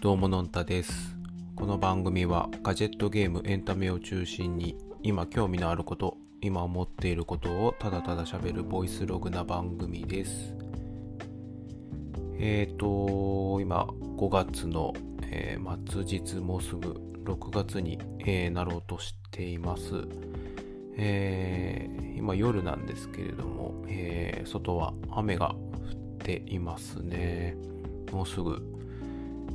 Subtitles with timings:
[0.00, 1.14] どうものんたです。
[1.54, 10.56] この番組はガジェットゲームエンタメを中心に今興味のあること、今思っていることをただただ喋るボイスログな番組です。
[12.38, 13.84] えーと、今
[14.16, 14.94] 5月の、
[15.24, 16.94] えー末日もうすぐ
[17.26, 20.08] 6月に、えーなろうとしています。
[20.96, 27.54] えー今夜なんですけれども、えー外は雨が降っていますね。
[28.12, 28.79] もうすぐ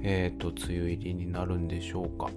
[0.07, 2.29] えっ、と、梅雨入りになるんでしょうか。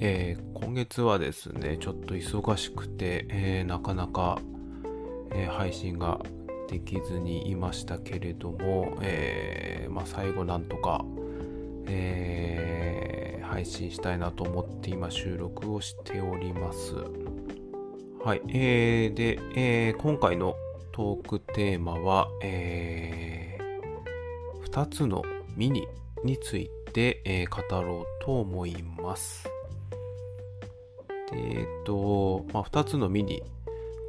[0.00, 4.38] えー今月はですね、ちょっと忙しくて、えーなかなか、
[5.34, 6.20] え配信が
[6.68, 11.04] できずにいましたけれども、えまあ、最後なんとか、
[11.86, 16.94] え配信したいなと思って今収録をしております。
[18.22, 18.42] はい。
[18.48, 20.54] えーで、え今回の
[20.92, 23.58] トークテーマは、え
[24.70, 25.22] 2つの
[25.56, 25.88] ミニ
[26.24, 29.48] について、えー語ろうと思います。
[31.30, 33.42] でえっ、と、まあ、2つのミニ、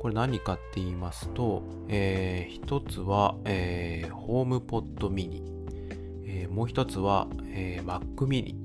[0.02, 5.44] これ何かって言いますと、え1つは、えーホームポットミニ、
[6.25, 8.56] えーもう1つは、えー Mac ミニ、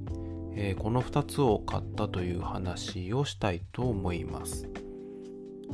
[0.55, 4.69] えーこの2つを買ったという話をしたいと思います。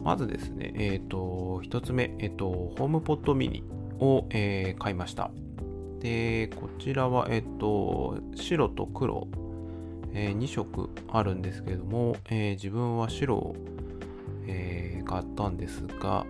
[0.02, 3.64] まずですね、えっ、と、1つ目、えっ、と、ホームポットミニ
[3.98, 5.30] を、えー買いました。
[6.04, 9.26] で、こちらは、えっと、白と黒、
[10.12, 13.56] え2色あるんですけれども、えー自分は白を、
[14.46, 16.26] えー買ったんですが、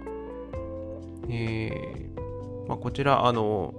[1.28, 2.08] え
[2.68, 3.74] まあ、こちら、あの、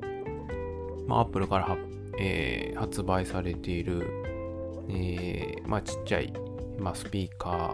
[1.07, 1.77] まあ、アップルから、
[2.19, 4.05] え発売されている、
[4.89, 6.33] えまあ、ちっちゃい、
[6.77, 7.73] まあ、スピーカ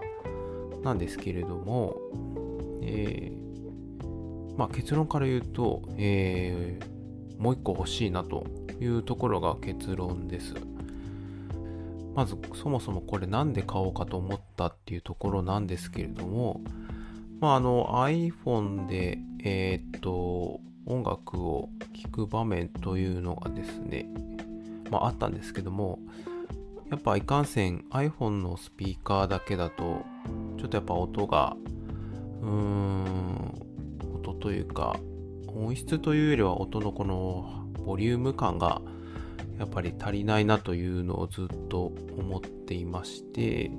[0.80, 1.98] ーなんですけれども、
[2.84, 3.32] え
[4.58, 6.91] まあ、結論から言うと、えー
[7.42, 8.46] もう一個欲しいなと
[8.80, 10.54] いうところが結論です。
[12.14, 16.62] まずそもそもこれなんで買おうかと思ったっていうところなんですけれども、
[17.40, 21.70] まあ、あの iPhone で、えーっと音楽を
[22.04, 24.08] 聴く場面というのがですね、
[24.90, 26.00] まあ、あったんですけども
[26.90, 30.04] やっぱいかんせん iPhone のスピーカーだけだと
[30.58, 31.56] ちょっとやっぱ音が
[32.42, 33.66] うーん
[34.16, 35.00] 音というか
[35.56, 38.82] 音質というよりは音のこのボリューム感が
[39.60, 43.72] やっぱり足りないなというのをずっと思っていまして、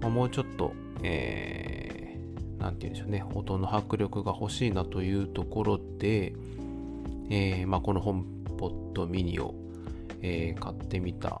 [0.00, 6.34] まあ、もうちょっと、えー、て言うんでしょうね、音の迫力が欲しいなというところで、
[7.30, 8.24] えーまあ、このホーム
[8.58, 9.54] ポットミニを、
[10.20, 11.40] えー買ってみた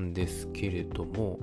[0.00, 1.38] んですけれども、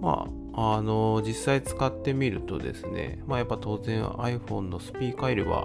[0.00, 5.64] まあ、あの実際使ってみるとですね、まあ、やっぱ当然 iPhone のスピーカーよりは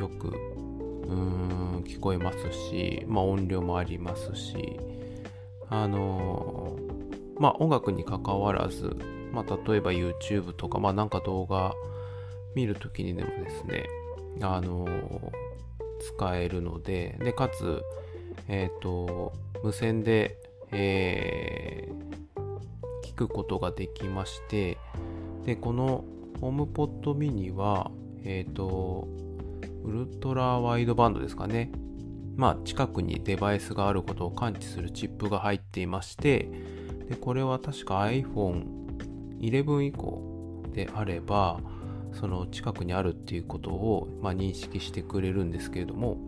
[0.00, 4.78] よくうん聞こえますし、まあ、音量もありますし
[5.68, 6.76] あの
[7.38, 8.96] まあ音楽に関わらず、
[9.32, 11.74] まあ、例えば YouTube とか、まあ、なんか動画
[12.54, 13.86] 見るときにでもですね
[14.40, 14.88] あの
[16.00, 17.82] 使えるのででかつ
[18.48, 19.32] えっ、と
[19.62, 20.36] 無線で、
[20.72, 22.10] えー
[23.10, 24.78] 聞くことができまして
[25.44, 26.04] でこの
[26.40, 27.90] ホームポットミニは
[28.24, 29.08] えっ、と
[29.84, 31.70] ウルトラワイドバンドですかね。
[32.36, 36.48] まあ、近くにデバイスがあることを感知するチップが入っていまして、
[37.08, 41.60] でこれは確か iPhone11 以降であれば、
[42.12, 46.18] その近くにあるっていうことを、まあ、認識してくれるんですけれども、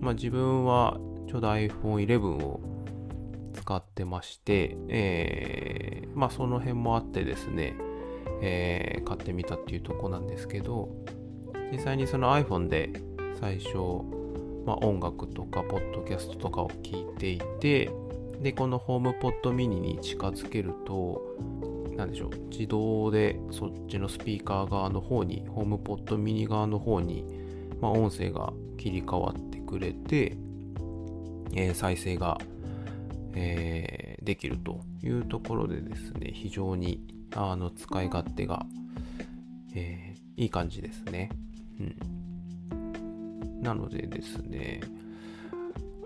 [0.00, 2.60] まあ、自分はちょうど iPhone11 を
[3.54, 7.76] 使ってまして、えーまあ、その辺もあってですね、
[8.40, 10.88] えー買ってみたっていうとこなんですけど、
[11.72, 12.92] 実際にその iPhone で
[13.40, 13.76] 最初、
[14.66, 17.90] まあ、音楽とかポッドキャストとかを聞いていて
[18.42, 21.36] でこのホームポットミニに近づけると
[21.96, 27.24] 何でしょう自動でそっちのスピーカー側の方にホームポットミニ側の方に、
[27.80, 30.36] まあ、音声が切り替わってくれて、
[31.54, 32.38] えー再生が、
[33.34, 37.00] えーできるというところでですね非常に
[37.34, 38.64] あの使い勝手が、
[39.74, 41.30] えーいい感じですね。
[42.72, 44.80] うん、なのでですね、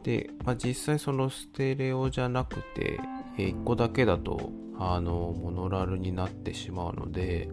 [0.02, 3.00] で、まあ、実際そのステレオじゃなくて、
[3.38, 7.48] え1個だけだと、あの、モノラルになってしまうので、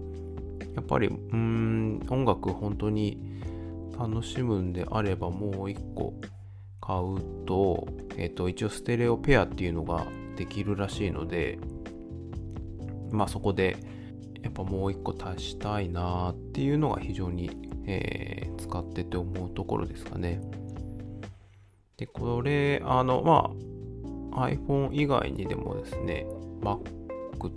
[0.76, 3.18] やっぱり、うん、音楽本当に
[3.98, 6.14] 楽しむんであれば、もう1個
[6.82, 7.88] 買うと、
[8.18, 10.06] えっ、と、一応ステレオペアっていうのが
[10.36, 11.58] できるらしいので、
[13.12, 13.78] まあそこで、
[14.42, 17.52] やっぱもう一個足したいなっていうのが非常に、
[17.86, 20.42] えー使ってて思うところですかね。
[21.98, 23.52] で、これ、あの、ま
[24.36, 26.26] あ iPhone 以外にでもですね、
[26.62, 26.82] Mac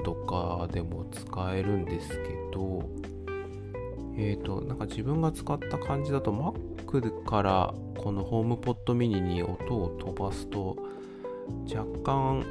[0.02, 2.16] とかでも使えるんですけ
[2.52, 2.82] ど、
[4.18, 10.76] えっ、ー、と、なんか自分が使った感じだと Mac からこの HomePod mini に音を飛ばすと
[11.64, 12.44] 若干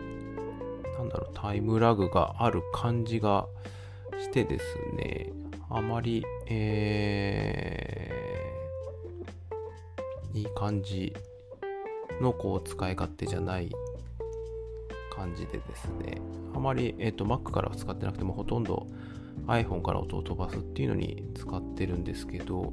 [0.97, 3.47] なんだろうタイムラグがある感じが
[4.19, 5.31] してですね
[5.75, 11.13] あまり、えー、いい感じ
[12.21, 13.69] のこう使い勝手じゃない
[15.13, 16.21] 感じでですね。
[16.55, 18.87] あまり、えーと、Mac からは使ってなくてもほとんど
[19.47, 22.71] iPhone から音を飛ばすっていうのに使ってるんですけど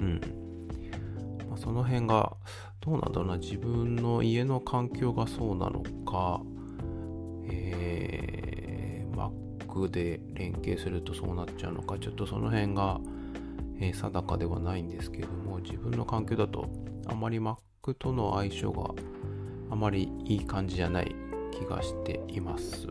[0.00, 0.20] うん、
[1.48, 2.36] まあ、その辺が
[2.80, 3.36] どうなんだろうな。
[3.36, 6.40] 自分の家の環境がそうなのか
[7.44, 13.00] えーー、Mac で連携するとそうなっちゃうのかちょっとその辺が、
[13.80, 16.68] えー、定かではないんですけども自分の環境だと
[17.06, 17.56] あまり Mac
[17.98, 18.94] との相性が
[19.70, 21.14] あまりいい感じじゃない
[21.52, 22.88] 気がしています。
[22.88, 22.90] う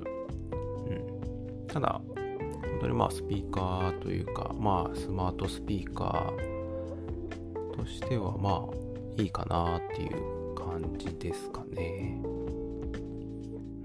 [1.64, 8.66] ん、ただ、本当にまあスピーカーというか、まあスマートスピーカーとしてはま
[9.18, 12.22] あいいかなっていう感じですかね。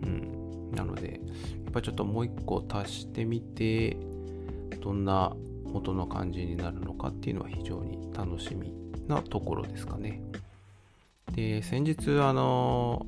[0.02, 0.70] うん。
[0.72, 1.20] なので、
[1.74, 3.96] やっぱちょっともう一個足してみて、
[4.80, 5.34] どんな
[5.72, 8.72] 音の感じになるのかっていうのは非常に楽しみ
[9.08, 10.22] なところですかね。
[11.32, 13.06] で、先日、あの、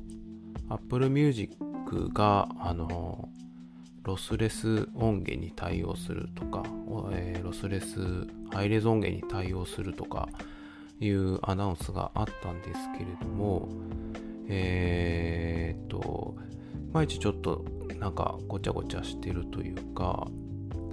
[0.67, 1.55] Apple Music
[2.09, 3.29] が、あの、
[4.03, 6.63] ロスレス音源に対応するとか、
[7.13, 10.27] えー、ロスレスハイレゾ音源に対応するとか
[10.99, 13.69] いうアナウンスがあったんですけれども、
[14.49, 16.35] えー、っと、
[16.91, 17.63] 毎日ちょっと
[17.99, 20.27] なんかごちゃごちゃしてるというか、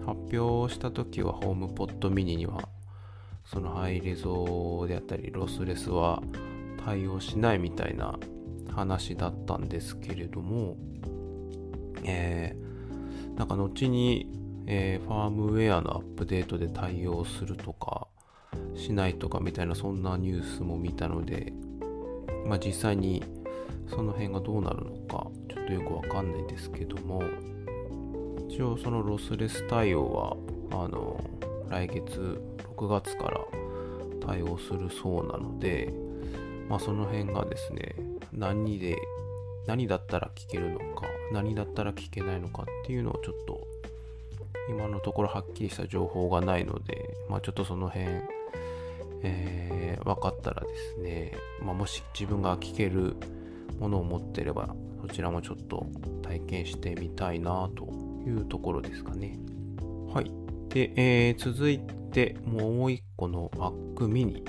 [0.06, 2.68] 発表した時はホームポットミニには
[3.44, 6.22] そのハイレゾであったりロスレスは
[6.84, 8.18] 対応しないみたいな
[8.74, 10.76] 話だったんですけれども、
[12.04, 14.30] えー、なんか後に、
[14.66, 18.06] えー、ファームウェアのアップデートで対応するとか
[18.74, 21.52] しないとかみたいなそんなニュースも見たので、
[22.46, 23.22] まあ、実際に
[23.88, 25.28] その辺がどうなるのか
[25.66, 27.22] とよくわかんないですけども
[28.48, 30.12] 一応そのロスレス対応
[30.70, 31.22] はあの
[31.68, 32.40] 来月
[32.76, 33.40] 6月から
[34.26, 35.92] 対応するそうなので、
[36.68, 37.94] まあ、その辺がですね、
[38.32, 38.96] 何で、
[39.66, 43.66] 何だったら聞けるのか、何だったら聞けないのかっていうのをちょっと、
[44.68, 48.06] 今のところはっきりした情報がないので、まあ、ちょっとその辺、
[49.22, 51.32] えー、分かったらですね、
[51.62, 53.16] まあ、もし自分が聞ける
[53.78, 54.74] ものを持ってれば、
[55.06, 55.86] そちらもちょっと
[56.22, 57.84] 体験してみたいなと
[58.26, 59.38] いうところですかね。
[60.08, 60.32] はい。
[60.70, 64.42] で、えー、続いてもう一個の Mac mini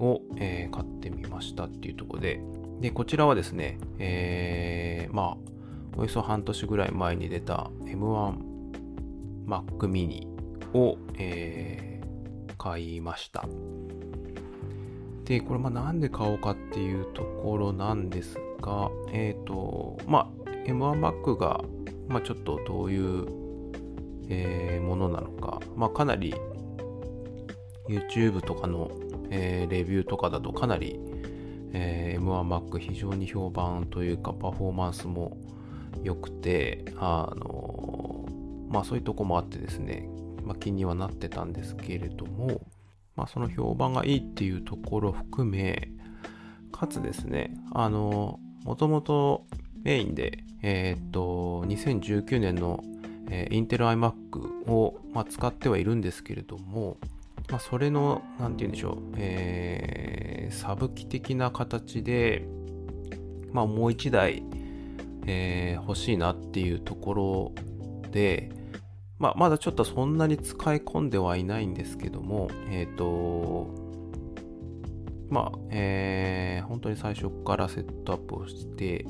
[0.00, 2.40] を、えー、買ってみましたっていうところで、
[2.80, 5.36] で、こちらはですね、えー、まあ、
[5.96, 8.34] およそ半年ぐらい前に出た M1
[9.46, 10.26] Mac mini
[10.76, 13.46] を、えー、買いました。
[15.24, 21.62] で、これまあなんで買おうかっていうところなんですが、えっ、ー、と、まあ、M1 Mac が、
[22.08, 23.26] まあ、ちょっとどういう、
[24.28, 26.34] えー、ものなのか、まあ、かなり
[27.88, 28.90] YouTube とかの
[29.30, 31.00] えー、レビューとかだとかなり、
[31.72, 35.36] えー、M1Mac 非常に評判というかパフォーマンスも
[36.02, 38.26] 良くて、あの、
[38.68, 40.08] まあそういうとこもあってですね、
[40.44, 42.60] まあ、気にはなってたんですけれども、
[43.16, 45.90] まあその評判がいいっていうところ含め、
[46.70, 49.46] かつですね、あの、もともと
[49.82, 52.82] メインで、えっ、と、2019年の、
[53.30, 56.96] えー、インテル iMac を、まあ、使ってはいるんですけれども、
[57.50, 62.46] まあ、それの、なんて言うんでしょう、えー、サブ機的な形で、
[63.52, 64.42] まあ、もう一台、
[65.26, 67.52] えー、欲しいなっていうところ
[68.10, 68.50] で、
[69.18, 73.83] まあ、まだちょっとそんなに使い込んではいないんですけども、えっ、ー、と、
[75.34, 79.04] まあ、えー、本当に最初からセットアップをして、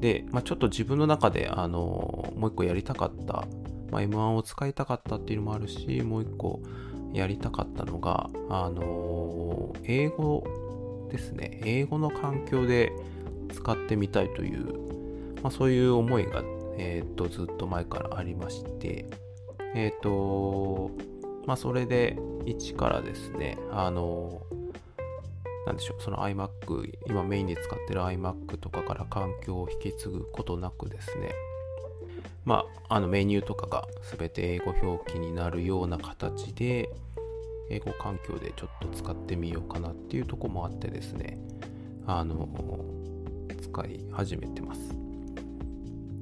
[0.00, 3.46] で、まあ、ちょっと自分の中で、あの、もう一個やりたかった、
[3.90, 6.60] まあ、M1 を使いたかったっていうのもあるし、もう一個、
[7.14, 11.62] やりたかったのが、あの、英語ですね。
[11.64, 12.92] 英語の環境で
[13.54, 16.42] 使ってみたいという、まあ、そういう思いが、
[16.76, 19.06] えっ、と、ずっと前からありまして、
[19.74, 20.90] えっ、と、
[21.46, 24.42] まあ、それで一からですね、あの
[25.66, 31.32] なんでしょう、その iMac、今メインで使ってる iMac とかから環境を引き継ぐことなくですね、
[32.44, 33.86] まあ、あのメニューとかが
[34.18, 36.90] 全て英語表記になるような形で、
[37.70, 41.38] 英語環境でちょっと使ってみようかなっていうとこもあってですね、
[42.06, 42.48] あの、
[43.60, 44.80] 使い始めてます。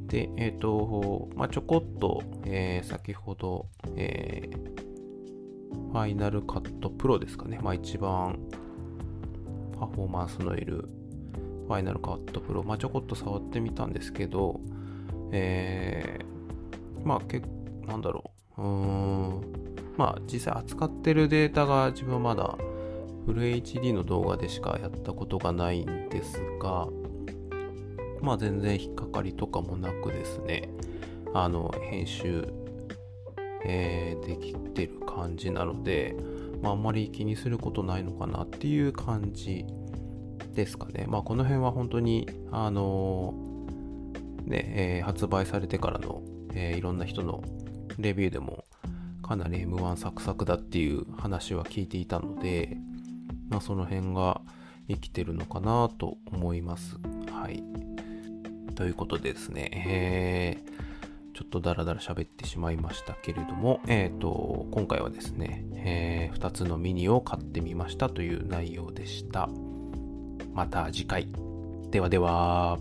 [0.07, 3.67] で、えっ、ー、と、まあ、ちょこっと、えー、先ほど、
[3.97, 7.59] えー、ファイナルカットプロですかね。
[7.63, 8.39] まあ、一番
[9.81, 10.89] パフォーマンスのいる
[11.67, 14.61] ファイナルカットプロ、まあ、ちょこっと触ってみたんですけど、
[15.33, 17.47] えー、まあ、結
[17.87, 18.63] なんだろう。
[18.63, 19.41] うーん。
[19.97, 22.57] まあ、実際扱ってるデータが自分はまだ
[23.27, 26.89] フル HD の動画でしかやったことがないんですが、
[28.21, 30.69] まあ全然引っかかりとかもなくですね、
[31.35, 32.49] あの、編集、
[33.65, 36.17] えー、できてる感じなので、
[36.63, 39.65] まああんまり気にすることないのかなっていう感じ
[40.55, 41.07] ですかね。
[41.09, 46.23] まあこの辺は本当に、あのー、ね、えー、発売されてからの、
[46.55, 47.43] えー、いろんな人の
[47.99, 48.65] レビューでも
[49.23, 52.77] かなり M1 サクサクだっていう話は聞いていたので、
[53.49, 54.41] まあその辺が
[54.89, 56.97] 生きてるのかなと思います。
[57.33, 57.63] はい。
[58.75, 60.90] ということですね、えー、
[61.41, 69.49] ちょっとダラダラ喋ってしまいましたけれども、え、ー、と、今回はですね、えー、2つのミニを買ってみましたという内容でした。
[70.53, 71.29] また次回。
[71.91, 72.79] ではでは。